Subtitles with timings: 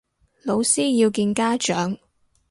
[0.43, 1.99] 老師要見家長